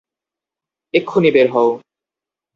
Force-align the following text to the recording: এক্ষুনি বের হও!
এক্ষুনি 0.93 1.29
বের 1.35 1.47
হও! 1.53 1.69